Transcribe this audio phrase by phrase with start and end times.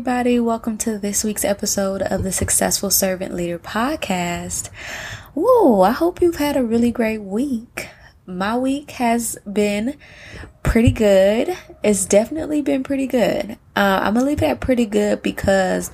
[0.00, 0.40] Everybody.
[0.40, 4.68] Welcome to this week's episode of the Successful Servant Leader podcast.
[5.34, 7.90] Whoa, I hope you've had a really great week.
[8.24, 9.98] My week has been
[10.62, 11.54] pretty good.
[11.82, 13.58] It's definitely been pretty good.
[13.76, 15.90] Uh, I'm gonna leave it at pretty good because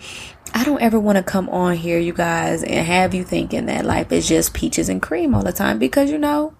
[0.55, 3.84] I don't ever want to come on here, you guys, and have you thinking that
[3.84, 6.55] life is just peaches and cream all the time because you know,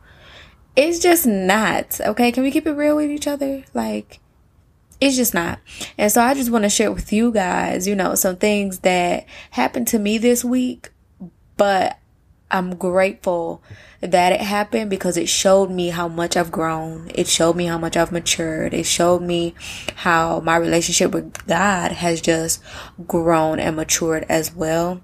[0.75, 2.01] it's just not.
[2.01, 3.63] Okay, can we keep it real with each other?
[3.73, 4.19] Like,
[5.01, 5.59] it's just not.
[5.99, 9.27] And so I just want to share with you guys, you know, some things that
[9.51, 10.91] happened to me this week,
[11.57, 11.99] but
[12.51, 13.63] I'm grateful
[14.01, 17.11] that it happened because it showed me how much I've grown.
[17.15, 18.73] It showed me how much I've matured.
[18.73, 19.55] It showed me
[19.97, 22.63] how my relationship with God has just
[23.07, 25.01] grown and matured as well.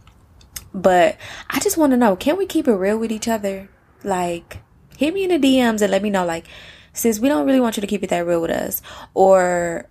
[0.72, 1.16] But
[1.50, 3.68] I just want to know, can we keep it real with each other?
[4.04, 4.58] Like,
[4.96, 6.46] hit me in the DMs and let me know, like,
[6.92, 8.82] sis, we don't really want you to keep it that real with us.
[9.14, 9.88] Or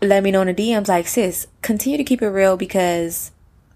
[0.00, 3.32] let me know in the DMs, like, sis, continue to keep it real because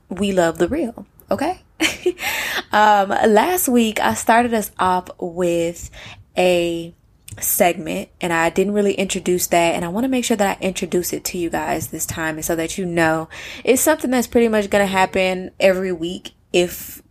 [0.08, 1.06] we love the real.
[1.30, 1.60] Okay.
[2.72, 5.90] um, last week I started us off with
[6.36, 6.94] a
[7.40, 10.62] segment and I didn't really introduce that and I want to make sure that I
[10.62, 13.28] introduce it to you guys this time and so that you know
[13.64, 17.02] it's something that's pretty much going to happen every week if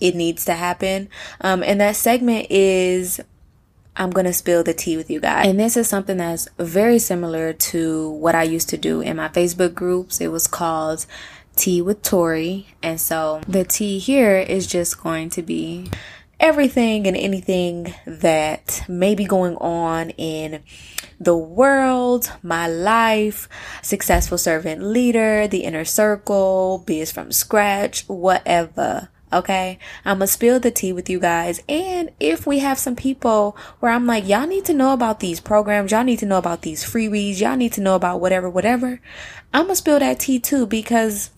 [0.00, 1.08] it needs to happen.
[1.40, 3.20] Um, and that segment is
[3.96, 5.46] I'm going to spill the tea with you guys.
[5.46, 9.28] And this is something that's very similar to what I used to do in my
[9.28, 10.20] Facebook groups.
[10.20, 11.06] It was called
[11.56, 12.66] Tea with Tori.
[12.82, 15.90] And so the tea here is just going to be
[16.40, 20.62] everything and anything that may be going on in
[21.20, 23.48] the world, my life,
[23.82, 29.08] successful servant leader, the inner circle, biz from scratch, whatever.
[29.34, 29.78] Okay.
[30.04, 31.60] I'm going to spill the tea with you guys.
[31.68, 35.40] And if we have some people where I'm like, y'all need to know about these
[35.40, 35.90] programs.
[35.90, 37.40] Y'all need to know about these freebies.
[37.40, 39.00] Y'all need to know about whatever, whatever.
[39.52, 41.30] I'm going to spill that tea too because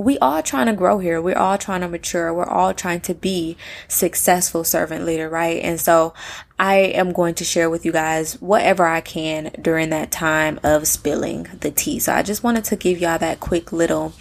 [0.00, 1.20] we all trying to grow here.
[1.20, 2.32] We're all trying to mature.
[2.32, 5.62] We're all trying to be successful servant leader, right?
[5.62, 6.14] And so
[6.58, 10.88] I am going to share with you guys whatever I can during that time of
[10.88, 11.98] spilling the tea.
[11.98, 14.14] So I just wanted to give y'all that quick little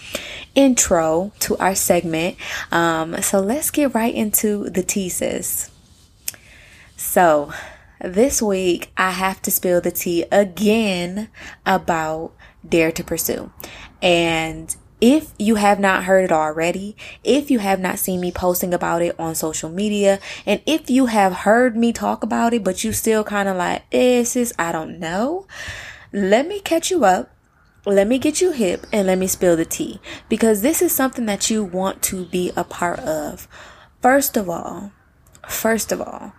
[0.55, 2.37] intro to our segment.
[2.71, 5.71] Um, so let's get right into the thesis.
[6.95, 7.51] So
[8.01, 11.29] this week I have to spill the tea again
[11.65, 12.33] about
[12.67, 13.51] Dare to Pursue.
[14.01, 18.73] And if you have not heard it already, if you have not seen me posting
[18.73, 22.83] about it on social media, and if you have heard me talk about it, but
[22.83, 25.47] you still kind of like, eh, sis, I don't know,
[26.11, 27.33] let me catch you up.
[27.85, 31.25] Let me get you hip and let me spill the tea because this is something
[31.25, 33.47] that you want to be a part of.
[34.01, 34.91] First of all,
[35.47, 36.33] first of all,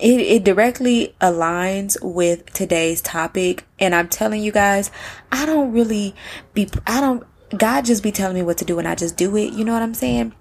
[0.00, 4.92] it, it directly aligns with today's topic and i'm telling you guys
[5.32, 6.14] i don't really
[6.54, 7.26] be i don't
[7.56, 9.52] God just be telling me what to do and I just do it.
[9.52, 10.34] You know what I'm saying?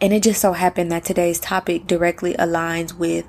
[0.00, 3.26] And it just so happened that today's topic directly aligns with,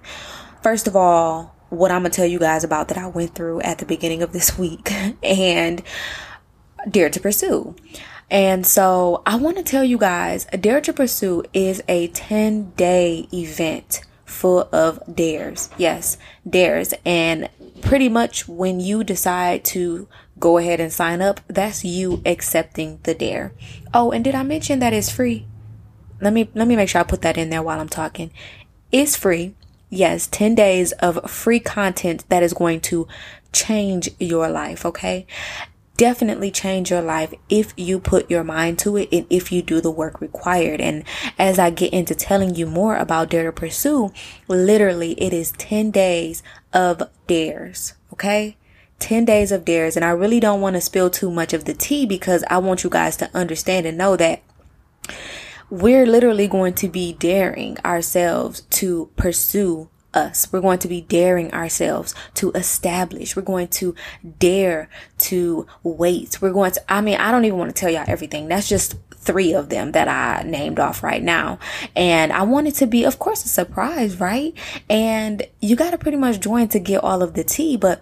[0.61, 3.61] first of all, what I'm going to tell you guys about that I went through
[3.61, 4.91] at the beginning of this week
[5.23, 5.81] and
[6.89, 7.75] Dare to Pursue.
[8.29, 13.27] And so I want to tell you guys, Dare to Pursue is a 10 day
[13.33, 15.69] event full of dares.
[15.77, 16.17] Yes,
[16.47, 16.93] dares.
[17.05, 17.49] And
[17.81, 20.07] pretty much when you decide to
[20.39, 23.53] go ahead and sign up, that's you accepting the dare.
[23.93, 25.45] Oh, and did I mention that it's free?
[26.21, 28.31] Let me let me make sure I put that in there while I'm talking.
[28.91, 29.55] It's free.
[29.89, 33.07] Yes, 10 days of free content that is going to
[33.51, 35.25] change your life, okay?
[35.97, 39.81] definitely change your life if you put your mind to it and if you do
[39.81, 40.81] the work required.
[40.81, 41.03] And
[41.37, 44.11] as I get into telling you more about Dare to Pursue,
[44.47, 46.43] literally it is 10 days
[46.73, 47.93] of dares.
[48.13, 48.57] Okay.
[48.99, 49.95] 10 days of dares.
[49.95, 52.83] And I really don't want to spill too much of the tea because I want
[52.83, 54.41] you guys to understand and know that
[55.69, 60.51] we're literally going to be daring ourselves to pursue us.
[60.51, 63.35] We're going to be daring ourselves to establish.
[63.35, 63.93] We're going to
[64.39, 64.89] dare
[65.19, 66.41] to wait.
[66.41, 68.47] We're going to, I mean, I don't even want to tell y'all everything.
[68.47, 71.59] That's just three of them that I named off right now.
[71.95, 74.53] And I want it to be, of course, a surprise, right?
[74.89, 78.01] And you got to pretty much join to get all of the tea, but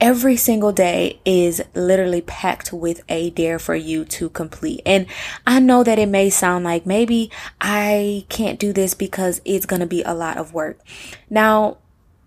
[0.00, 4.80] every single day is literally packed with a dare for you to complete.
[4.86, 5.06] And
[5.46, 7.30] I know that it may sound like maybe
[7.60, 10.80] I can't do this because it's going to be a lot of work.
[11.28, 11.78] Now,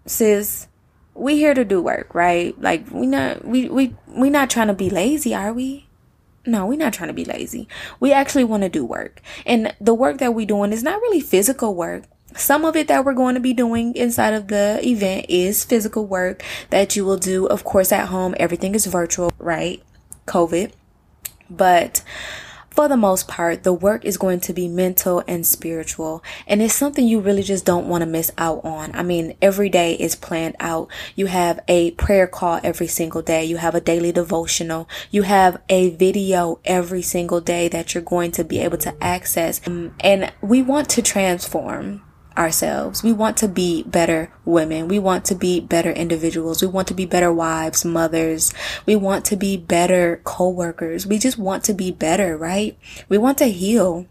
[0.06, 0.68] sis,
[1.16, 2.60] we here to do work, right?
[2.62, 5.88] Like we not we we we not trying to be lazy, are we?
[6.46, 7.69] No, we're not trying to be lazy.
[8.00, 9.22] We actually want to do work.
[9.46, 12.04] And the work that we're doing is not really physical work.
[12.35, 16.06] Some of it that we're going to be doing inside of the event is physical
[16.06, 18.35] work that you will do, of course, at home.
[18.39, 19.81] Everything is virtual, right?
[20.25, 20.71] COVID.
[21.50, 22.03] But
[22.74, 26.24] for the most part, the work is going to be mental and spiritual.
[26.47, 28.95] And it's something you really just don't want to miss out on.
[28.95, 30.88] I mean, every day is planned out.
[31.15, 33.45] You have a prayer call every single day.
[33.45, 34.89] You have a daily devotional.
[35.12, 39.62] You have a video every single day that you're going to be able to access.
[39.68, 42.01] And we want to transform
[42.38, 43.03] ourselves.
[43.03, 44.88] We want to be better women.
[44.88, 46.62] We want to be better individuals.
[46.62, 48.53] We want to be better wives, mothers.
[48.85, 51.06] We want to be better co-workers.
[51.06, 52.77] We just want to be better, right?
[53.09, 54.07] We want to heal.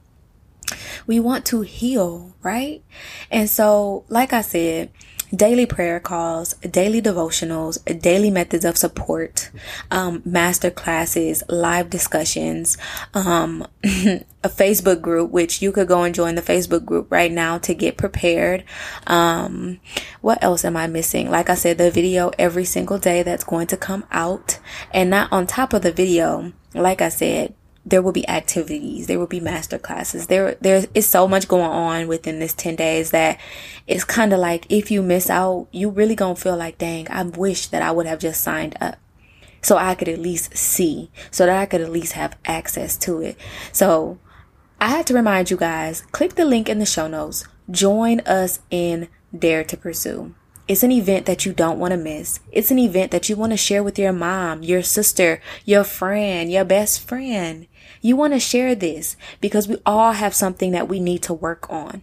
[1.06, 2.82] We want to heal, right?
[3.30, 4.90] And so, like I said,
[5.34, 9.50] daily prayer calls, daily devotionals, daily methods of support,
[9.90, 12.76] um, master classes, live discussions,
[13.14, 17.58] um, a Facebook group, which you could go and join the Facebook group right now
[17.58, 18.64] to get prepared.
[19.06, 19.80] Um,
[20.20, 21.30] what else am I missing?
[21.30, 24.58] Like I said, the video every single day that's going to come out
[24.92, 26.52] and not on top of the video.
[26.74, 30.28] Like I said, there will be activities, there will be master classes.
[30.28, 33.40] There, there is so much going on within this 10 days that
[33.86, 37.22] it's kind of like if you miss out, you really gonna feel like, dang, I
[37.24, 38.96] wish that I would have just signed up
[39.62, 43.20] so I could at least see, so that I could at least have access to
[43.20, 43.36] it.
[43.72, 44.18] So
[44.80, 48.60] I had to remind you guys, click the link in the show notes, join us
[48.70, 50.34] in Dare to Pursue.
[50.68, 52.40] It's an event that you don't want to miss.
[52.50, 56.50] It's an event that you want to share with your mom, your sister, your friend,
[56.50, 57.66] your best friend.
[58.02, 61.70] You want to share this because we all have something that we need to work
[61.70, 62.02] on.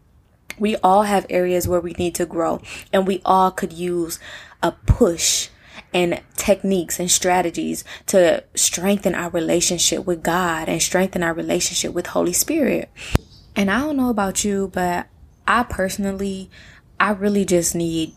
[0.58, 2.62] We all have areas where we need to grow
[2.92, 4.18] and we all could use
[4.64, 5.50] a push
[5.94, 12.08] and techniques and strategies to strengthen our relationship with God and strengthen our relationship with
[12.08, 12.90] Holy Spirit.
[13.56, 15.08] And I don't know about you, but
[15.48, 16.50] I personally,
[17.00, 18.14] I really just need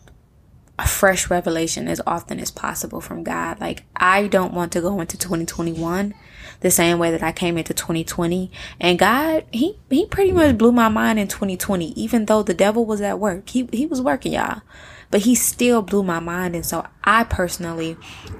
[0.78, 3.60] a fresh revelation as often as possible from God.
[3.60, 6.14] Like, I don't want to go into 2021
[6.62, 8.50] the same way that I came into 2020.
[8.80, 12.86] And God, he, he pretty much blew my mind in 2020, even though the devil
[12.86, 13.48] was at work.
[13.50, 14.62] He, he was working, y'all.
[15.10, 16.54] But he still blew my mind.
[16.54, 17.98] And so I personally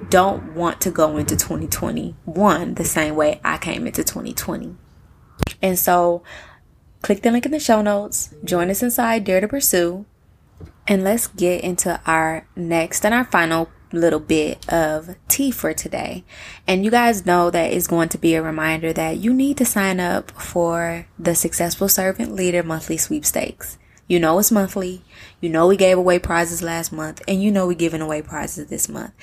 [0.09, 4.75] don't want to go into 2021 the same way I came into 2020.
[5.61, 6.23] And so
[7.01, 10.05] click the link in the show notes, join us inside Dare to Pursue,
[10.87, 16.23] and let's get into our next and our final little bit of tea for today.
[16.67, 19.65] And you guys know that is going to be a reminder that you need to
[19.65, 23.77] sign up for the Successful Servant Leader Monthly Sweepstakes.
[24.07, 25.01] You know it's monthly.
[25.39, 28.67] You know we gave away prizes last month and you know we're giving away prizes
[28.67, 29.13] this month.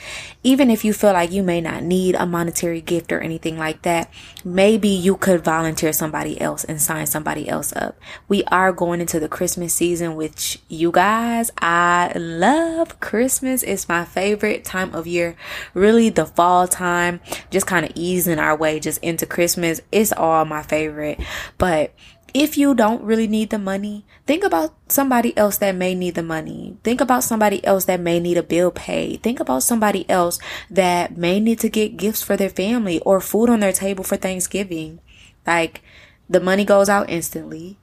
[0.43, 3.83] Even if you feel like you may not need a monetary gift or anything like
[3.83, 4.11] that,
[4.43, 7.99] maybe you could volunteer somebody else and sign somebody else up.
[8.27, 13.63] We are going into the Christmas season, which you guys, I love Christmas.
[13.63, 15.37] It's my favorite time of year.
[15.75, 19.81] Really the fall time, just kind of easing our way just into Christmas.
[19.93, 21.21] It's all my favorite,
[21.59, 21.93] but
[22.35, 26.23] if you don't really need the money, think about somebody else that may need the
[26.23, 26.77] money.
[26.85, 29.23] Think about somebody else that may need a bill paid.
[29.23, 30.39] Think about somebody else
[30.71, 34.17] that may need to get gifts for their family or food on their table for
[34.17, 35.01] Thanksgiving.
[35.47, 35.83] Like
[36.29, 37.79] the money goes out instantly.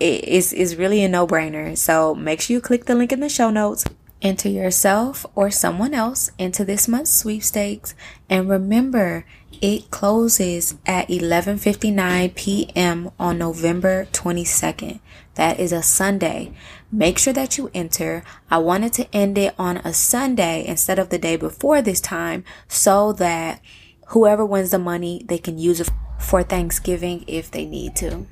[0.00, 1.76] It's, it's really a no brainer.
[1.76, 3.84] So make sure you click the link in the show notes.
[4.20, 7.94] Enter yourself or someone else into this month's sweepstakes.
[8.28, 9.26] And remember,
[9.64, 13.10] it closes at 11:59 p.m.
[13.18, 15.00] on November 22nd.
[15.36, 16.52] That is a Sunday.
[16.92, 18.24] Make sure that you enter.
[18.50, 22.44] I wanted to end it on a Sunday instead of the day before this time
[22.68, 23.62] so that
[24.08, 28.26] whoever wins the money, they can use it for Thanksgiving if they need to.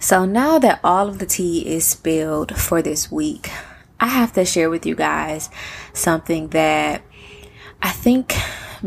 [0.00, 3.48] So now that all of the tea is spilled for this week,
[4.00, 5.50] I have to share with you guys
[5.92, 7.02] something that
[7.80, 8.34] I think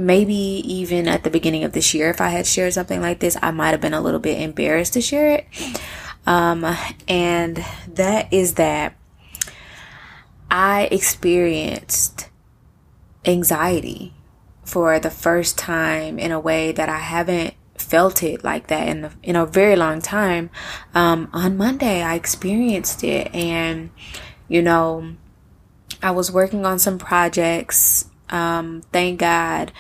[0.05, 3.37] maybe even at the beginning of this year, if I had shared something like this,
[3.41, 5.47] I might have been a little bit embarrassed to share it.
[6.25, 6.65] Um,
[7.07, 8.95] and that is that
[10.51, 12.29] I experienced
[13.25, 14.13] anxiety
[14.63, 19.05] for the first time in a way that I haven't felt it like that in
[19.05, 20.49] a, in a very long time.
[20.93, 23.89] Um, on Monday, I experienced it and,
[24.47, 25.15] you know,
[26.01, 29.71] I was working on some projects um, thank God.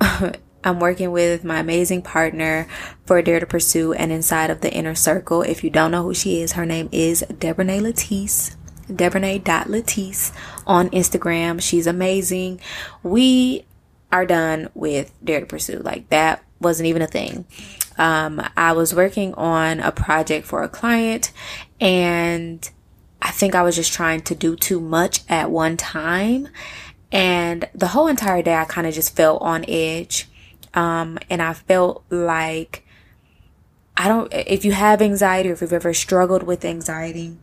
[0.66, 2.66] I'm working with my amazing partner
[3.04, 5.42] for Dare to Pursue and inside of the inner circle.
[5.42, 8.56] If you don't know who she is, her name is Debronay Latisse.
[8.88, 10.32] Debronay.Latisse
[10.66, 11.62] on Instagram.
[11.62, 12.60] She's amazing.
[13.04, 13.64] We
[14.10, 15.78] are done with Dare to Pursue.
[15.78, 17.46] Like that wasn't even a thing.
[17.96, 21.32] Um, I was working on a project for a client
[21.80, 22.68] and
[23.22, 26.48] I think I was just trying to do too much at one time
[27.12, 30.28] and the whole entire day, I kind of just felt on edge.
[30.74, 32.84] Um, and I felt like
[33.96, 37.36] I don't, if you have anxiety or if you've ever struggled with anxiety,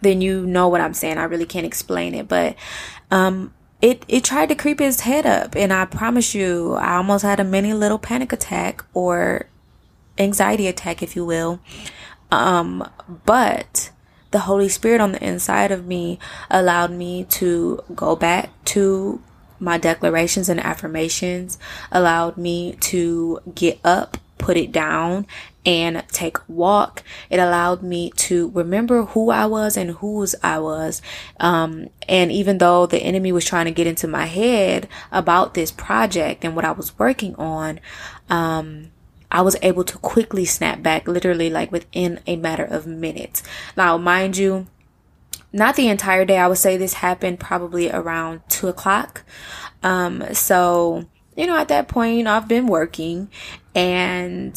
[0.00, 1.18] then you know what I'm saying.
[1.18, 2.54] I really can't explain it, but,
[3.10, 7.24] um, it, it tried to creep his head up and I promise you, I almost
[7.24, 9.48] had a mini little panic attack or
[10.18, 11.58] anxiety attack, if you will.
[12.30, 12.88] Um,
[13.24, 13.90] but
[14.32, 16.18] the Holy Spirit on the inside of me
[16.50, 19.22] allowed me to go back to
[19.60, 21.58] my declarations and affirmations,
[21.92, 25.26] allowed me to get up, put it down,
[25.64, 27.04] and take a walk.
[27.30, 31.00] It allowed me to remember who I was and whose I was.
[31.38, 35.70] Um, and even though the enemy was trying to get into my head about this
[35.70, 37.78] project and what I was working on,
[38.28, 38.91] um,
[39.32, 43.42] I was able to quickly snap back, literally like within a matter of minutes.
[43.76, 44.66] Now, mind you,
[45.52, 46.38] not the entire day.
[46.38, 49.24] I would say this happened probably around two o'clock.
[49.82, 53.30] Um, so, you know, at that point, you know, I've been working
[53.74, 54.54] and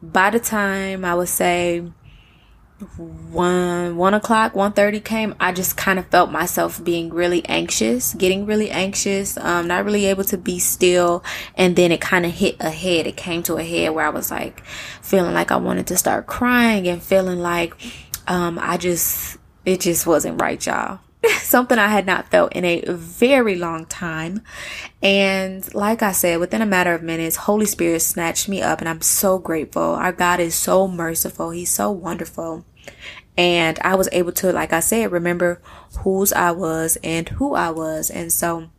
[0.00, 1.82] by the time I would say
[2.96, 8.14] one one o'clock one thirty came i just kind of felt myself being really anxious
[8.14, 11.22] getting really anxious um not really able to be still
[11.56, 14.10] and then it kind of hit a head it came to a head where i
[14.10, 14.64] was like
[15.02, 17.74] feeling like i wanted to start crying and feeling like
[18.26, 21.00] um i just it just wasn't right, y'all.
[21.38, 24.42] Something I had not felt in a very long time.
[25.02, 28.88] And like I said, within a matter of minutes, Holy Spirit snatched me up and
[28.88, 29.82] I'm so grateful.
[29.82, 31.50] Our God is so merciful.
[31.50, 32.64] He's so wonderful.
[33.36, 35.60] And I was able to, like I said, remember
[35.98, 38.10] whose I was and who I was.
[38.10, 38.70] And so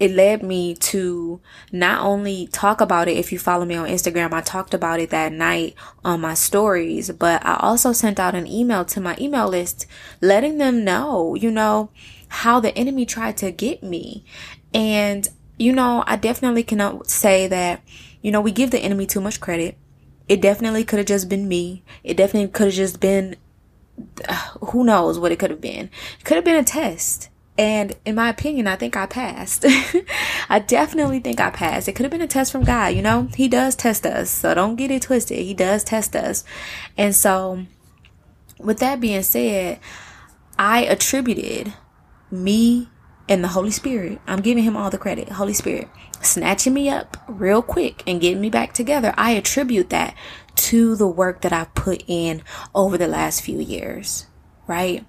[0.00, 3.16] it led me to not only talk about it.
[3.16, 5.74] If you follow me on Instagram, I talked about it that night
[6.04, 9.86] on my stories, but I also sent out an email to my email list
[10.20, 11.90] letting them know, you know,
[12.28, 14.24] how the enemy tried to get me.
[14.72, 17.82] And, you know, I definitely cannot say that,
[18.20, 19.76] you know, we give the enemy too much credit.
[20.28, 21.82] It definitely could have just been me.
[22.02, 23.36] It definitely could have just been,
[24.28, 25.90] uh, who knows what it could have been.
[26.18, 29.64] It could have been a test and in my opinion, I think I passed.
[30.48, 31.88] I definitely think I passed.
[31.88, 33.28] It could have been a test from God, you know?
[33.36, 34.30] He does test us.
[34.30, 35.38] So don't get it twisted.
[35.38, 36.42] He does test us.
[36.98, 37.64] And so,
[38.58, 39.78] with that being said,
[40.58, 41.72] I attributed
[42.30, 42.88] me
[43.28, 44.20] and the Holy Spirit.
[44.26, 45.30] I'm giving him all the credit.
[45.30, 45.88] Holy Spirit
[46.20, 49.12] snatching me up real quick and getting me back together.
[49.16, 50.14] I attribute that
[50.56, 52.42] to the work that I've put in
[52.74, 54.26] over the last few years
[54.66, 55.04] right?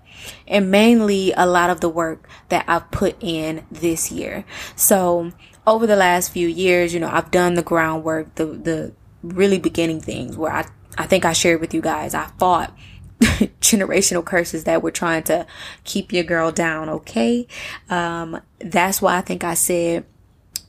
[0.47, 4.45] And mainly a lot of the work that I've put in this year.
[4.75, 5.31] So
[5.65, 8.93] over the last few years, you know, I've done the groundwork, the, the
[9.23, 10.65] really beginning things where I,
[10.97, 12.75] I think I shared with you guys, I fought
[13.65, 15.45] generational curses that were trying to
[15.83, 16.89] keep your girl down.
[16.89, 17.47] Okay.
[17.89, 20.05] Um, that's why I think I said,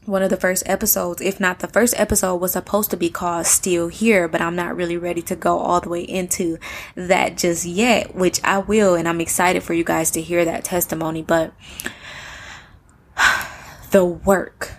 [0.06, 3.46] one of the first episodes, if not the first episode, was supposed to be called
[3.46, 6.58] Still Here, but I'm not really ready to go all the way into
[6.94, 10.64] that just yet, which I will, and I'm excited for you guys to hear that
[10.64, 11.22] testimony.
[11.22, 11.52] But
[13.90, 14.74] the work,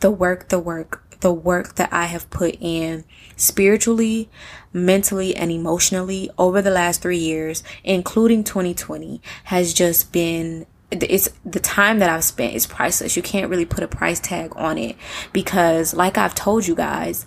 [0.00, 3.04] the work, the work, the work that I have put in
[3.36, 4.28] spiritually,
[4.72, 11.60] mentally, and emotionally over the last three years, including 2020, has just been it's the
[11.60, 13.16] time that I've spent is priceless.
[13.16, 14.96] You can't really put a price tag on it
[15.32, 17.26] because like I've told you guys,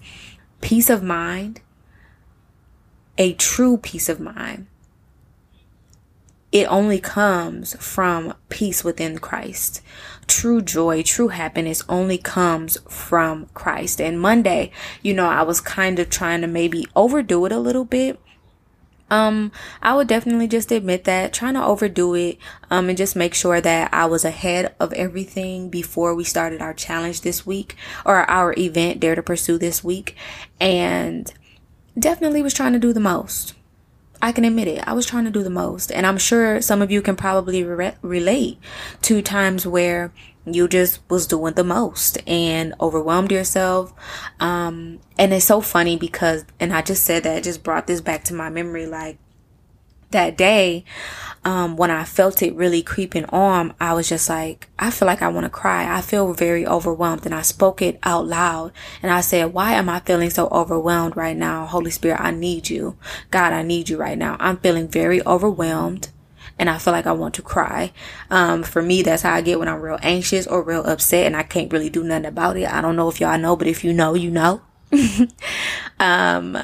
[0.60, 1.62] peace of mind,
[3.18, 4.68] a true peace of mind,
[6.54, 9.82] it only comes from peace within Christ.
[10.28, 14.00] True joy, true happiness only comes from Christ.
[14.00, 17.84] And Monday, you know, I was kind of trying to maybe overdo it a little
[17.84, 18.18] bit
[19.14, 19.52] um,
[19.84, 22.40] I would definitely just admit that trying to overdo it,
[22.72, 26.74] um, and just make sure that I was ahead of everything before we started our
[26.74, 30.16] challenge this week or our event, Dare to Pursue this week.
[30.60, 31.32] And
[31.98, 33.54] definitely was trying to do the most.
[34.24, 34.88] I can admit it.
[34.88, 35.92] I was trying to do the most.
[35.92, 38.58] And I'm sure some of you can probably re- relate
[39.02, 40.14] to times where
[40.46, 43.94] you just was doing the most and overwhelmed yourself.
[44.40, 48.24] Um, and it's so funny because, and I just said that, just brought this back
[48.26, 48.86] to my memory.
[48.86, 49.18] Like
[50.14, 50.84] that day,
[51.46, 55.22] um, when I felt it really creeping on, I was just like, I feel like
[55.22, 55.94] I want to cry.
[55.94, 59.90] I feel very overwhelmed and I spoke it out loud and I said, why am
[59.90, 61.66] I feeling so overwhelmed right now?
[61.66, 62.96] Holy Spirit, I need you.
[63.30, 64.38] God, I need you right now.
[64.40, 66.10] I'm feeling very overwhelmed
[66.58, 67.92] and I feel like I want to cry.
[68.30, 71.36] Um, for me, that's how I get when I'm real anxious or real upset and
[71.36, 72.72] I can't really do nothing about it.
[72.72, 74.62] I don't know if y'all know, but if you know, you know.
[76.00, 76.58] um,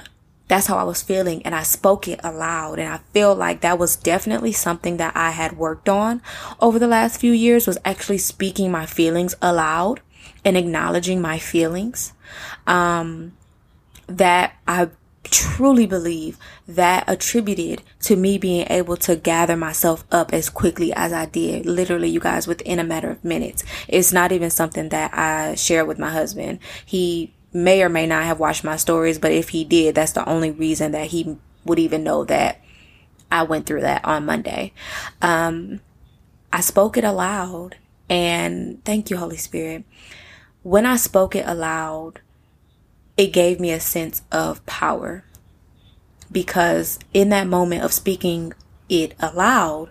[0.50, 3.80] that's how I was feeling and I spoke it aloud and I feel like that
[3.80, 6.22] was definitely something that I had worked on
[6.60, 10.02] over the last few years was actually speaking my feelings aloud
[10.44, 12.14] and acknowledging my feelings.
[12.68, 13.34] Um,
[14.08, 14.90] that I
[15.24, 16.38] truly believe
[16.68, 21.66] that attributed to me being able to gather myself up as quickly as I did.
[21.66, 23.64] Literally, you guys, within a matter of minutes.
[23.88, 26.60] It's not even something that I share with my husband.
[26.86, 30.28] He may or may not have watched my stories, but if he did, that's the
[30.28, 32.62] only reason that he would even know that
[33.32, 34.74] I went through that on Monday.
[35.22, 35.82] Um,
[36.52, 37.78] I spoke it aloud
[38.10, 39.84] and thank you, Holy Spirit.
[40.64, 42.22] When I spoke it aloud,
[43.18, 45.24] it gave me a sense of power
[46.32, 48.54] because in that moment of speaking
[48.88, 49.90] it aloud,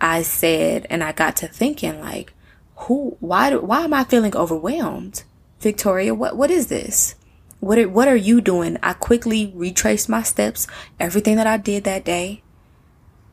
[0.00, 2.32] I said, and I got to thinking like,
[2.76, 5.24] who, why, why am I feeling overwhelmed?
[5.60, 7.14] Victoria, what, what is this?
[7.60, 8.78] What are, what are you doing?
[8.82, 10.66] I quickly retraced my steps,
[11.00, 12.42] everything that I did that day.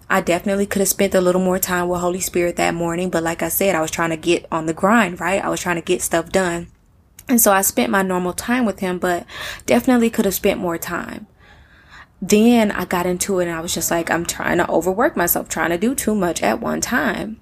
[0.09, 3.23] I definitely could have spent a little more time with Holy Spirit that morning, but
[3.23, 5.43] like I said, I was trying to get on the grind, right?
[5.43, 6.67] I was trying to get stuff done.
[7.27, 9.25] And so I spent my normal time with him, but
[9.65, 11.27] definitely could have spent more time.
[12.21, 15.49] Then I got into it and I was just like, I'm trying to overwork myself,
[15.49, 17.39] trying to do too much at one time.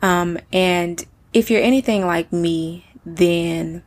[0.00, 3.82] Um, and if you're anything like me, then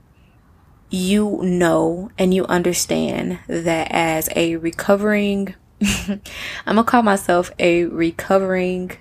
[0.90, 6.22] you know and you understand that as a recovering, I'm
[6.66, 8.92] gonna call myself a recovering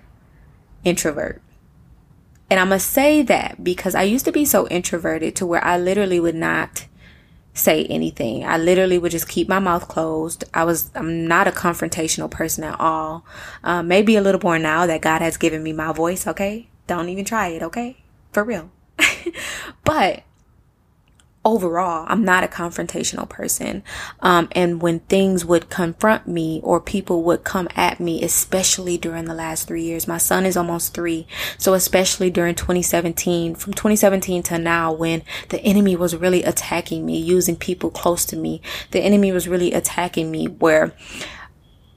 [0.85, 1.43] introvert.
[2.51, 5.77] And I'm to say that because I used to be so introverted to where I
[5.79, 6.87] literally would not
[7.53, 8.45] say anything.
[8.47, 10.45] I literally would just keep my mouth closed.
[10.55, 13.27] I was, I'm not a confrontational person at all.
[13.63, 16.27] Um, maybe a little more now that God has given me my voice.
[16.27, 16.69] Okay.
[16.87, 17.63] Don't even try it.
[17.63, 17.99] Okay.
[18.33, 18.71] For real.
[19.85, 20.23] but
[21.49, 23.83] overall, I'm not a confrontational person.
[24.21, 29.25] Um, and when things would confront me or people would come at me, especially during
[29.25, 31.27] the last three years, my son is almost three.
[31.57, 37.19] So especially during 2017, from 2017 to now, when the enemy was really attacking me,
[37.19, 40.93] using people close to me, the enemy was really attacking me where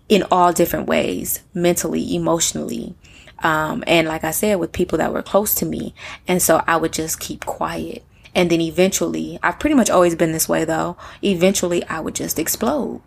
[0.09, 2.95] in all different ways, mentally, emotionally,
[3.43, 5.93] um, and like I said, with people that were close to me.
[6.27, 8.03] And so I would just keep quiet.
[8.33, 10.97] And then eventually, I've pretty much always been this way though.
[11.23, 13.01] Eventually, I would just explode.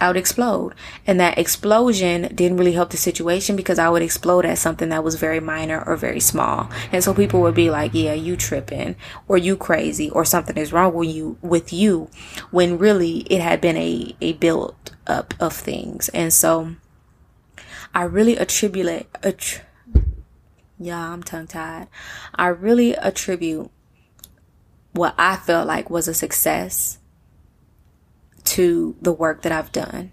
[0.00, 0.74] I would explode.
[1.06, 5.02] And that explosion didn't really help the situation because I would explode at something that
[5.02, 6.70] was very minor or very small.
[6.92, 8.94] And so people would be like, yeah, you tripping
[9.26, 12.08] or you crazy or something is wrong with you, with you
[12.50, 16.08] when really it had been a, a build up of things.
[16.10, 16.76] And so
[17.92, 19.62] I really attribute, att-
[20.78, 21.88] yeah, I'm tongue tied.
[22.36, 23.70] I really attribute
[24.98, 26.98] what I felt like was a success
[28.44, 30.12] to the work that I've done.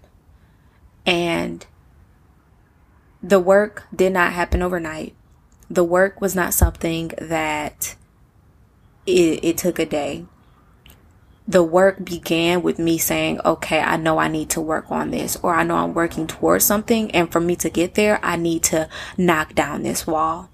[1.04, 1.66] And
[3.22, 5.14] the work did not happen overnight.
[5.68, 7.96] The work was not something that
[9.06, 10.26] it, it took a day.
[11.48, 15.36] The work began with me saying, okay, I know I need to work on this,
[15.42, 17.10] or I know I'm working towards something.
[17.12, 20.50] And for me to get there, I need to knock down this wall.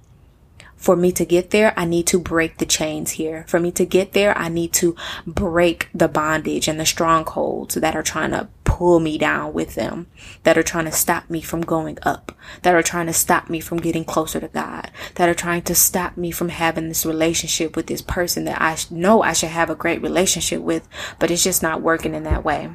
[0.82, 3.44] For me to get there, I need to break the chains here.
[3.46, 7.94] For me to get there, I need to break the bondage and the strongholds that
[7.94, 10.08] are trying to pull me down with them,
[10.42, 13.60] that are trying to stop me from going up, that are trying to stop me
[13.60, 17.76] from getting closer to God, that are trying to stop me from having this relationship
[17.76, 20.88] with this person that I know I should have a great relationship with,
[21.20, 22.70] but it's just not working in that way.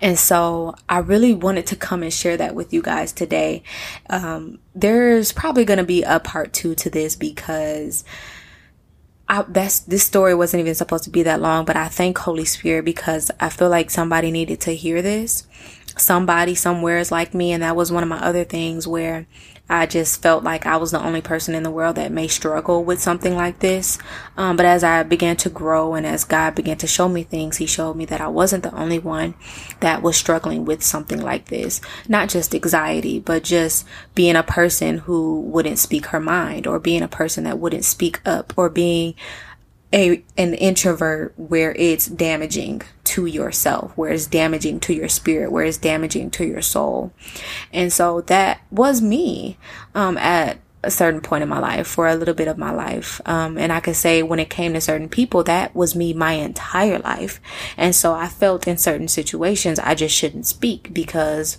[0.00, 3.62] And so I really wanted to come and share that with you guys today.
[4.08, 8.04] Um, there's probably going to be a part two to this because
[9.28, 12.44] I, that's this story wasn't even supposed to be that long, but I thank Holy
[12.44, 15.46] Spirit because I feel like somebody needed to hear this.
[15.96, 19.26] Somebody somewhere is like me, and that was one of my other things where
[19.70, 22.82] I just felt like I was the only person in the world that may struggle
[22.82, 23.98] with something like this.
[24.36, 27.58] Um, but as I began to grow and as God began to show me things,
[27.58, 29.34] He showed me that I wasn't the only one
[29.78, 31.80] that was struggling with something like this.
[32.08, 37.02] Not just anxiety, but just being a person who wouldn't speak her mind or being
[37.02, 39.14] a person that wouldn't speak up or being
[39.92, 45.64] a an introvert where it's damaging to yourself, where it's damaging to your spirit, where
[45.64, 47.12] it's damaging to your soul.
[47.72, 49.58] And so that was me
[49.94, 53.20] um, at a certain point in my life for a little bit of my life.
[53.26, 56.32] Um, and I could say when it came to certain people, that was me my
[56.34, 57.40] entire life.
[57.76, 61.58] And so I felt in certain situations I just shouldn't speak because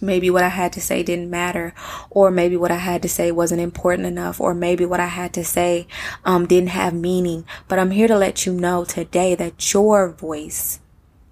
[0.00, 1.74] maybe what I had to say didn't matter,
[2.10, 5.32] or maybe what I had to say wasn't important enough, or maybe what I had
[5.34, 5.86] to say
[6.24, 7.44] um, didn't have meaning.
[7.68, 10.80] But I'm here to let you know today that your voice,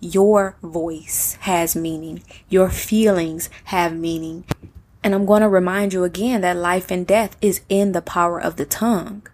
[0.00, 2.22] your voice has meaning.
[2.48, 4.44] Your feelings have meaning.
[5.02, 8.40] And I'm going to remind you again that life and death is in the power
[8.40, 9.26] of the tongue.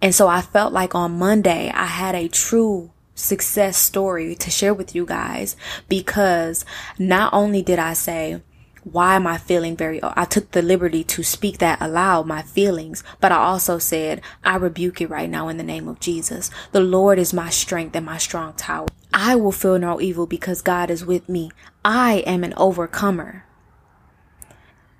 [0.00, 4.74] And so I felt like on Monday, I had a true success story to share
[4.74, 5.56] with you guys
[5.88, 6.64] because
[6.98, 8.42] not only did I say,
[8.84, 13.02] why am I feeling very, I took the liberty to speak that aloud, my feelings,
[13.18, 16.50] but I also said, I rebuke it right now in the name of Jesus.
[16.72, 18.88] The Lord is my strength and my strong tower.
[19.12, 21.50] I will feel no evil because God is with me.
[21.84, 23.44] I am an overcomer.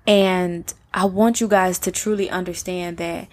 [0.07, 3.27] And I want you guys to truly understand that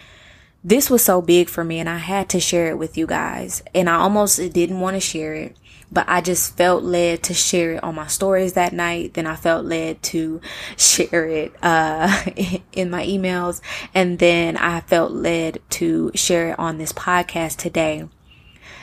[0.65, 3.63] this was so big for me and I had to share it with you guys.
[3.75, 5.57] And I almost didn't want to share it,
[5.91, 9.15] but I just felt led to share it on my stories that night.
[9.15, 10.41] Then I felt led to
[10.77, 12.25] share it, uh,
[12.73, 13.61] in my emails.
[13.93, 18.09] And then I felt led to share it on this podcast today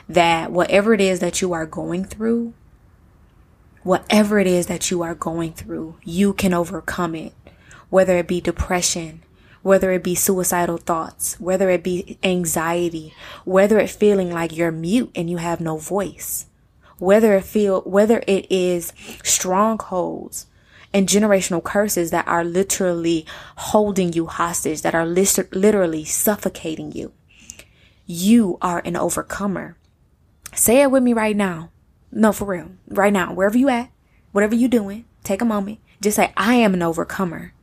[0.09, 2.53] that whatever it is that you are going through,
[3.83, 7.33] whatever it is that you are going through, you can overcome it.
[7.89, 9.23] Whether it be depression,
[9.61, 13.13] whether it be suicidal thoughts, whether it be anxiety,
[13.45, 16.45] whether it feeling like you're mute and you have no voice,
[16.97, 18.93] whether it feel, whether it is
[19.23, 20.47] strongholds
[20.93, 23.25] and generational curses that are literally
[23.57, 27.11] holding you hostage, that are literally suffocating you.
[28.05, 29.77] You are an overcomer.
[30.53, 31.69] Say it with me right now.
[32.11, 32.71] No, for real.
[32.87, 33.91] Right now, wherever you at,
[34.31, 35.77] whatever you doing, take a moment.
[36.01, 37.53] Just say, I am an overcomer.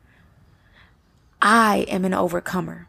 [1.49, 2.89] I am an overcomer.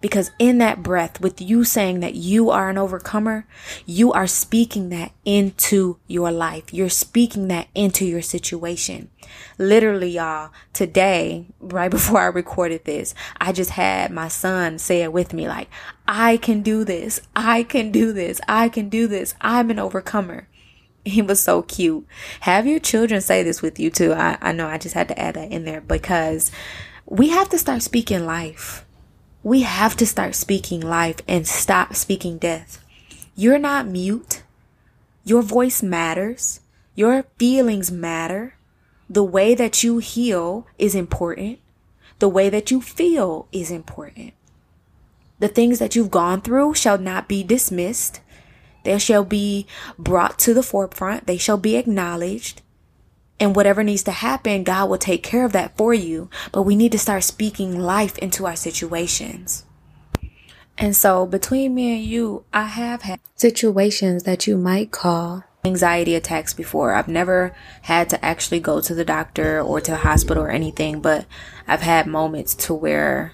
[0.00, 3.46] Because in that breath, with you saying that you are an overcomer,
[3.84, 6.72] you are speaking that into your life.
[6.72, 9.10] You're speaking that into your situation.
[9.58, 15.12] Literally, y'all, today, right before I recorded this, I just had my son say it
[15.12, 15.68] with me like,
[16.08, 17.20] I can do this.
[17.34, 18.40] I can do this.
[18.48, 19.34] I can do this.
[19.42, 20.48] I'm an overcomer.
[21.04, 22.04] He was so cute.
[22.40, 24.12] Have your children say this with you too.
[24.12, 26.50] I, I know I just had to add that in there because
[27.06, 28.84] we have to start speaking life.
[29.44, 32.84] We have to start speaking life and stop speaking death.
[33.36, 34.42] You're not mute.
[35.24, 36.60] Your voice matters.
[36.96, 38.54] Your feelings matter.
[39.08, 41.60] The way that you heal is important.
[42.18, 44.32] The way that you feel is important.
[45.38, 48.20] The things that you've gone through shall not be dismissed.
[48.82, 51.28] They shall be brought to the forefront.
[51.28, 52.62] They shall be acknowledged.
[53.38, 56.30] And whatever needs to happen, God will take care of that for you.
[56.52, 59.64] But we need to start speaking life into our situations.
[60.78, 66.14] And so between me and you, I have had situations that you might call anxiety
[66.14, 66.94] attacks before.
[66.94, 71.00] I've never had to actually go to the doctor or to the hospital or anything,
[71.00, 71.26] but
[71.66, 73.32] I've had moments to where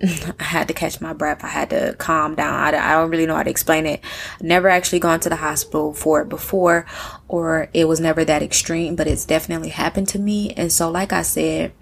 [0.40, 1.44] I had to catch my breath.
[1.44, 2.54] I had to calm down.
[2.54, 4.00] I, I don't really know how to explain it.
[4.40, 6.86] Never actually gone to the hospital for it before,
[7.28, 10.52] or it was never that extreme, but it's definitely happened to me.
[10.54, 11.72] And so, like I said,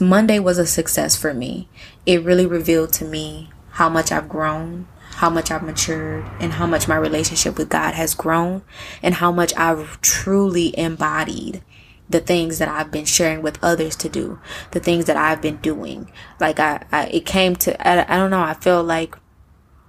[0.00, 1.68] Monday was a success for me.
[2.06, 6.66] It really revealed to me how much I've grown, how much I've matured, and how
[6.66, 8.62] much my relationship with God has grown,
[9.02, 11.62] and how much I've truly embodied
[12.08, 14.40] the things that I've been sharing with others to do,
[14.70, 16.10] the things that I've been doing.
[16.40, 19.16] Like I, I it came to, I, I don't know, I feel like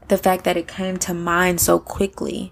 [0.08, 2.52] the fact that it came to mind so quickly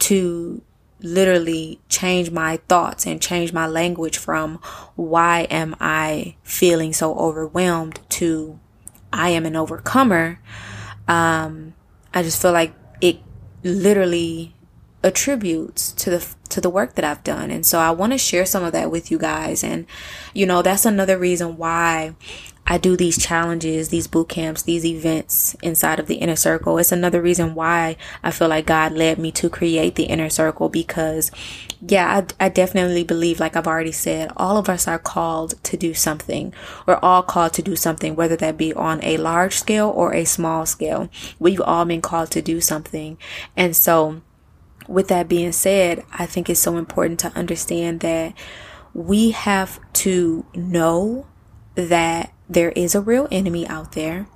[0.00, 0.62] to
[1.02, 4.56] literally change my thoughts and change my language from
[4.96, 8.58] why am I feeling so overwhelmed to
[9.12, 10.40] I am an overcomer.
[11.08, 11.74] Um,
[12.14, 13.18] I just feel like it
[13.62, 14.54] literally
[15.02, 17.50] attributes to the to the work that I've done.
[17.50, 19.62] And so I want to share some of that with you guys.
[19.62, 19.86] And
[20.34, 22.14] you know, that's another reason why
[22.66, 26.78] I do these challenges, these boot camps, these events inside of the inner circle.
[26.78, 30.68] It's another reason why I feel like God led me to create the inner circle
[30.68, 31.32] because
[31.80, 35.76] yeah, I, I definitely believe, like I've already said, all of us are called to
[35.76, 36.52] do something.
[36.86, 40.24] We're all called to do something, whether that be on a large scale or a
[40.24, 41.08] small scale.
[41.38, 43.18] We've all been called to do something.
[43.56, 44.20] And so
[44.90, 48.34] with that being said, I think it's so important to understand that
[48.92, 51.26] we have to know
[51.76, 54.26] that there is a real enemy out there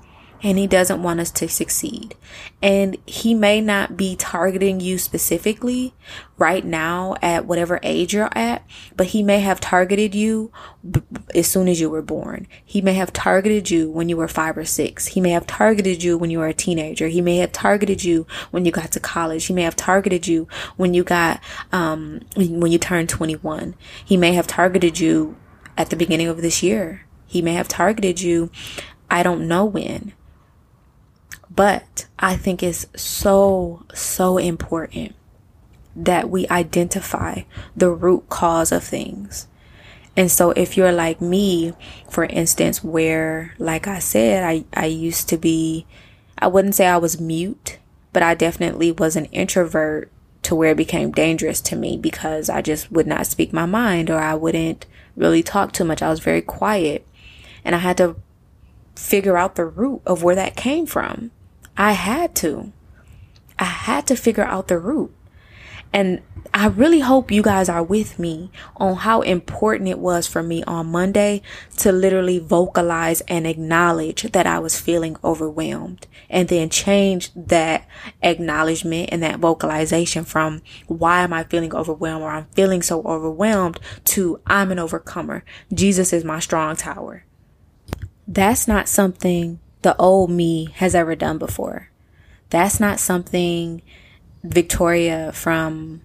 [0.45, 2.15] and he doesn't want us to succeed.
[2.63, 5.95] And he may not be targeting you specifically
[6.37, 8.63] right now at whatever age you're at,
[8.95, 10.53] but he may have targeted you
[10.89, 11.01] b-
[11.35, 12.47] as soon as you were born.
[12.63, 15.07] He may have targeted you when you were five or six.
[15.07, 17.09] He may have targeted you when you were a teenager.
[17.09, 19.47] He may have targeted you when you got to college.
[19.47, 21.41] He may have targeted you when you got,
[21.73, 23.75] um, when you turned 21.
[24.05, 25.37] He may have targeted you
[25.79, 27.07] at the beginning of this year.
[27.27, 28.51] He may have targeted you
[29.11, 30.13] I don't know when.
[31.57, 35.15] But I think it's so, so important
[35.95, 37.43] that we identify
[37.77, 39.47] the root cause of things.
[40.17, 41.73] And so if you're like me,
[42.09, 45.87] for instance, where, like I said, I, I used to be
[46.39, 47.79] I wouldn't say I was mute,
[48.13, 50.11] but I definitely was an introvert
[50.43, 54.11] to where it became dangerous to me because I just would not speak my mind
[54.11, 54.87] or I wouldn't
[55.17, 56.03] really talk too much.
[56.03, 57.07] I was very quiet
[57.65, 58.17] and I had to
[58.95, 61.31] figure out the root of where that came from.
[61.77, 62.73] I had to.
[63.59, 65.15] I had to figure out the root.
[65.93, 70.43] And I really hope you guys are with me on how important it was for
[70.43, 71.41] me on Monday
[71.79, 77.87] to literally vocalize and acknowledge that I was feeling overwhelmed and then change that
[78.23, 83.79] acknowledgement and that vocalization from why am I feeling overwhelmed or I'm feeling so overwhelmed
[84.07, 85.45] to I'm an overcomer.
[85.73, 87.25] Jesus is my strong tower.
[88.27, 91.91] That's not something the old me has ever done before.
[92.49, 93.83] That's not something
[94.43, 96.01] Victoria from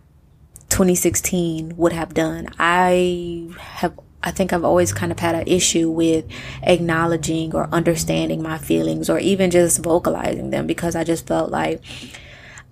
[0.67, 2.49] 2016 would have done.
[2.59, 6.25] I have I think I've always kind of had an issue with
[6.61, 11.81] acknowledging or understanding my feelings or even just vocalizing them because I just felt like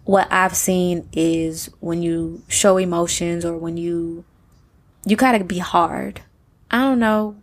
[0.03, 4.25] what I've seen is when you show emotions or when you
[5.05, 6.19] you got to be hard.
[6.69, 7.37] I don't know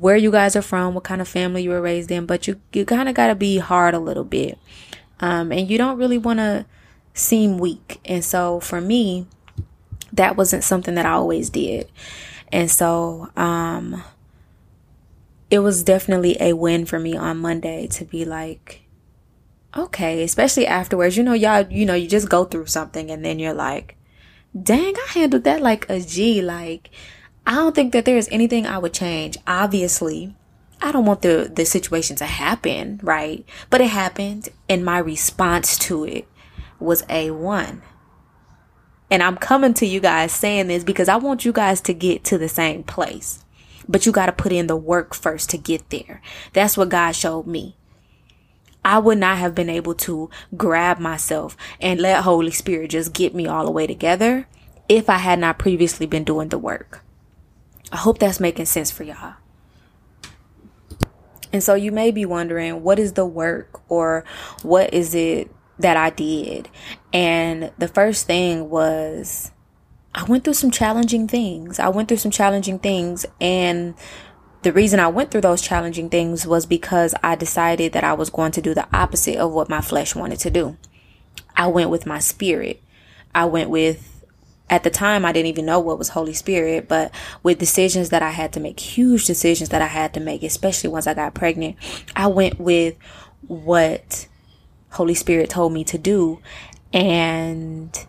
[0.00, 2.60] where you guys are from, what kind of family you were raised in, but you
[2.72, 4.58] you kind of got to be hard a little bit.
[5.20, 6.66] Um, and you don't really want to
[7.14, 8.00] seem weak.
[8.04, 9.26] And so for me,
[10.12, 11.90] that wasn't something that I always did.
[12.52, 14.02] And so, um,
[15.50, 18.82] it was definitely a win for me on Monday to be like,
[19.76, 23.38] okay, especially afterwards, you know, y'all, you know, you just go through something and then
[23.38, 23.96] you're like,
[24.60, 26.42] dang, I handled that like a G.
[26.42, 26.90] Like,
[27.46, 29.36] I don't think that there's anything I would change.
[29.46, 30.34] Obviously,
[30.80, 33.44] I don't want the, the situation to happen, right?
[33.70, 36.26] But it happened and my response to it
[36.78, 37.82] was A1.
[39.10, 42.24] And I'm coming to you guys saying this because I want you guys to get
[42.24, 43.44] to the same place.
[43.86, 46.22] But you got to put in the work first to get there.
[46.54, 47.76] That's what God showed me.
[48.84, 53.34] I would not have been able to grab myself and let Holy Spirit just get
[53.34, 54.46] me all the way together
[54.88, 57.03] if I had not previously been doing the work.
[57.92, 59.34] I hope that's making sense for y'all.
[61.52, 64.24] And so you may be wondering, what is the work or
[64.62, 66.68] what is it that I did.
[67.12, 69.50] And the first thing was
[70.14, 71.78] I went through some challenging things.
[71.78, 73.94] I went through some challenging things and
[74.62, 78.30] the reason I went through those challenging things was because I decided that I was
[78.30, 80.78] going to do the opposite of what my flesh wanted to do.
[81.54, 82.82] I went with my spirit.
[83.34, 84.13] I went with
[84.70, 88.22] at the time I didn't even know what was Holy Spirit, but with decisions that
[88.22, 91.34] I had to make, huge decisions that I had to make, especially once I got
[91.34, 91.76] pregnant,
[92.16, 92.96] I went with
[93.46, 94.26] what
[94.90, 96.40] Holy Spirit told me to do.
[96.92, 98.06] And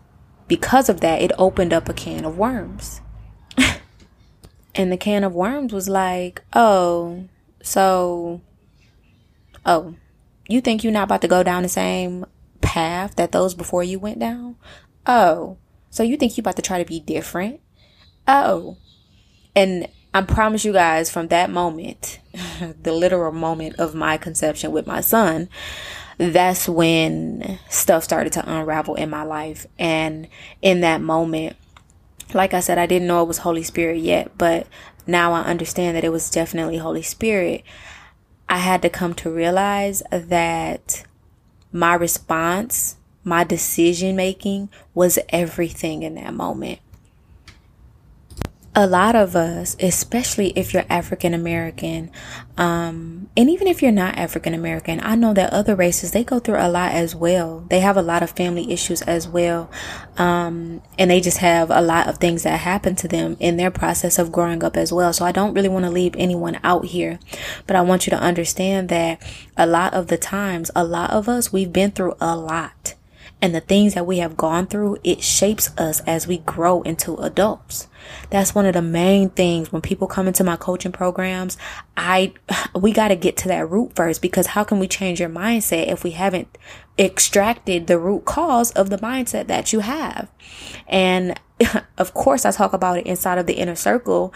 [0.48, 3.00] because of that, it opened up a can of worms.
[4.74, 7.28] and the can of worms was like, oh,
[7.62, 8.40] so,
[9.66, 9.94] oh,
[10.48, 12.24] you think you're not about to go down the same
[12.60, 14.56] path that those before you went down?
[15.06, 15.58] Oh,
[15.96, 17.58] so you think you're about to try to be different?
[18.28, 18.76] Oh,
[19.54, 22.18] and I promise you guys from that moment,
[22.82, 25.48] the literal moment of my conception with my son,
[26.18, 29.66] that's when stuff started to unravel in my life.
[29.78, 30.28] And
[30.60, 31.56] in that moment,
[32.34, 34.66] like I said, I didn't know it was Holy Spirit yet, but
[35.06, 37.62] now I understand that it was definitely Holy Spirit.
[38.50, 41.06] I had to come to realize that
[41.72, 46.78] my response, my decision making was everything in that moment
[48.78, 52.10] a lot of us, especially if you're African American,
[52.58, 56.40] um, and even if you're not African American, I know that other races, they go
[56.40, 57.64] through a lot as well.
[57.70, 59.70] They have a lot of family issues as well.
[60.18, 63.70] Um, and they just have a lot of things that happen to them in their
[63.70, 65.14] process of growing up as well.
[65.14, 67.18] So I don't really want to leave anyone out here,
[67.66, 69.22] but I want you to understand that
[69.56, 72.94] a lot of the times, a lot of us, we've been through a lot
[73.42, 77.16] and the things that we have gone through, it shapes us as we grow into
[77.16, 77.86] adults.
[78.30, 81.58] That's one of the main things when people come into my coaching programs.
[81.96, 82.32] I,
[82.74, 85.88] we got to get to that root first because how can we change your mindset
[85.88, 86.56] if we haven't
[86.98, 90.30] extracted the root cause of the mindset that you have?
[90.86, 91.38] And
[91.98, 94.32] of course, I talk about it inside of the inner circle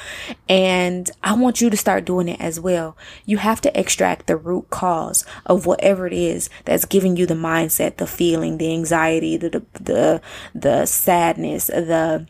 [0.49, 2.97] and I want you to start doing it as well.
[3.27, 7.35] You have to extract the root cause of whatever it is that's giving you the
[7.35, 10.23] mindset, the feeling, the anxiety, the, the, the,
[10.55, 12.27] the sadness, the,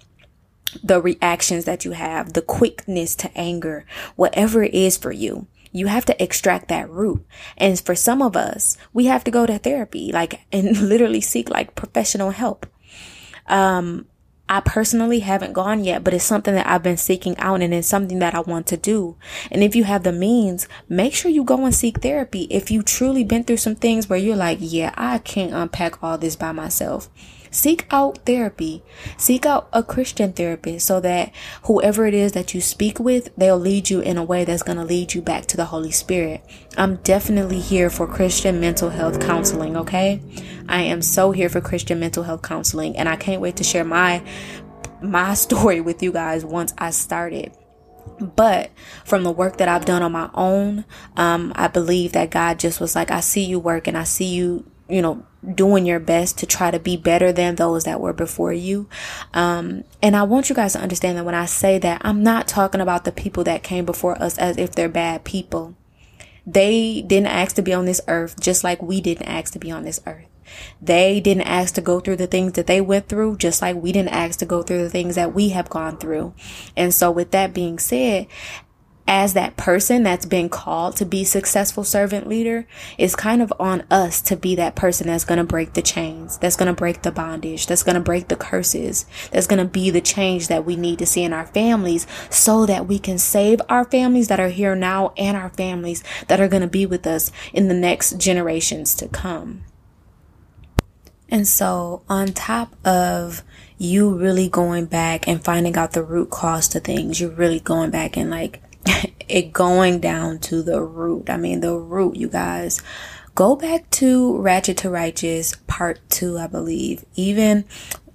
[0.83, 3.85] the reactions that you have, the quickness to anger,
[4.17, 5.47] whatever it is for you.
[5.73, 7.25] You have to extract that root.
[7.57, 11.49] And for some of us, we have to go to therapy, like, and literally seek
[11.49, 12.67] like professional help.
[13.47, 14.07] Um,
[14.51, 17.87] I personally haven't gone yet, but it's something that I've been seeking out and it's
[17.87, 19.15] something that I want to do.
[19.49, 22.49] And if you have the means, make sure you go and seek therapy.
[22.51, 26.19] If you truly been through some things where you're like, yeah, I can't unpack all
[26.19, 27.09] this by myself.
[27.53, 28.83] Seek out therapy.
[29.17, 31.33] Seek out a Christian therapist so that
[31.65, 34.79] whoever it is that you speak with, they'll lead you in a way that's going
[34.79, 36.45] to lead you back to the Holy Spirit.
[36.77, 40.23] I'm definitely here for Christian mental health counseling, okay?
[40.69, 43.85] I am so here for Christian mental health counseling and I can't wait to share
[43.85, 44.23] my
[45.03, 47.53] my story with you guys once I started.
[48.19, 48.71] But
[49.05, 50.85] from the work that I've done on my own,
[51.17, 54.27] um, I believe that God just was like, I see you work and I see
[54.27, 58.13] you you know, doing your best to try to be better than those that were
[58.13, 58.89] before you.
[59.33, 62.49] Um, and I want you guys to understand that when I say that, I'm not
[62.49, 65.77] talking about the people that came before us as if they're bad people.
[66.47, 69.71] They didn't ask to be on this earth just like we didn't ask to be
[69.71, 70.27] on this earth.
[70.81, 73.93] They didn't ask to go through the things that they went through, just like we
[73.93, 76.35] didn't ask to go through the things that we have gone through.
[76.77, 78.27] And so with that being said,
[79.11, 82.65] as that person that's been called to be successful servant leader,
[82.97, 86.39] it's kind of on us to be that person that's going to break the chains,
[86.39, 89.65] that's going to break the bondage, that's going to break the curses, that's going to
[89.65, 93.19] be the change that we need to see in our families so that we can
[93.19, 96.87] save our families that are here now and our families that are going to be
[96.87, 99.65] with us in the next generations to come.
[101.31, 103.43] And so on top of
[103.79, 107.91] you really going back and finding out the root cause to things, you're really going
[107.91, 108.63] back and like
[109.29, 111.31] it going down to the root.
[111.31, 112.83] I mean, the root, you guys.
[113.35, 117.05] Go back to Ratchet to Righteous part two, I believe.
[117.15, 117.65] Even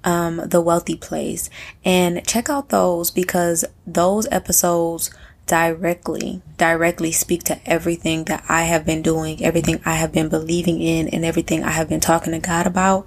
[0.04, 1.50] um, the wealthy place
[1.84, 5.10] and check out those because those episodes
[5.48, 10.82] directly directly speak to everything that I have been doing, everything I have been believing
[10.82, 13.06] in and everything I have been talking to God about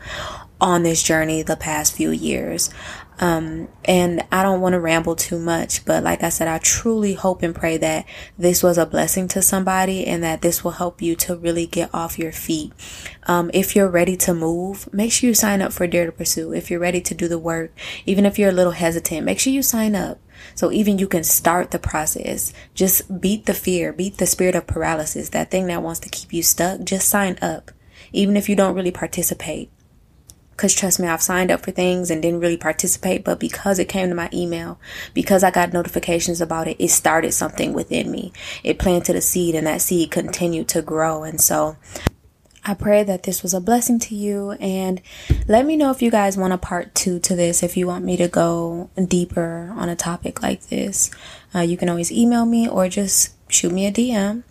[0.60, 2.70] on this journey the past few years.
[3.20, 7.14] Um, and I don't want to ramble too much, but like I said, I truly
[7.14, 8.06] hope and pray that
[8.38, 11.92] this was a blessing to somebody and that this will help you to really get
[11.92, 12.72] off your feet.
[13.26, 16.52] Um, if you're ready to move, make sure you sign up for Dare to Pursue.
[16.52, 17.72] If you're ready to do the work,
[18.06, 20.20] even if you're a little hesitant, make sure you sign up.
[20.54, 22.52] So even you can start the process.
[22.74, 26.32] Just beat the fear, beat the spirit of paralysis, that thing that wants to keep
[26.32, 26.82] you stuck.
[26.84, 27.72] Just sign up.
[28.12, 29.70] Even if you don't really participate,
[30.58, 33.88] Cause trust me, I've signed up for things and didn't really participate, but because it
[33.88, 34.80] came to my email,
[35.14, 38.32] because I got notifications about it, it started something within me.
[38.64, 41.22] It planted a seed and that seed continued to grow.
[41.22, 41.76] And so
[42.64, 45.00] I pray that this was a blessing to you and
[45.46, 48.04] let me know if you guys want a part two to this, if you want
[48.04, 51.10] me to go deeper on a topic like this.
[51.54, 54.42] Uh, you can always email me or just shoot me a DM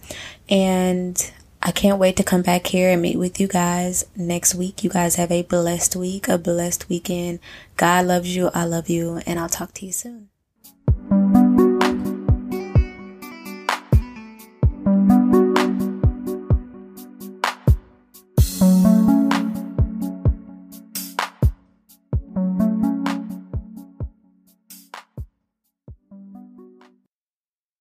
[0.49, 1.31] and
[1.67, 4.85] I can't wait to come back here and meet with you guys next week.
[4.85, 7.39] You guys have a blessed week, a blessed weekend.
[7.75, 8.49] God loves you.
[8.53, 9.19] I love you.
[9.27, 10.29] And I'll talk to you soon.